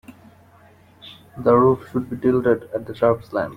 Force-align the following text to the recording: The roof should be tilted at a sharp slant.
The 1.37 1.55
roof 1.55 1.91
should 1.91 2.09
be 2.09 2.17
tilted 2.17 2.63
at 2.73 2.89
a 2.89 2.95
sharp 2.95 3.23
slant. 3.23 3.49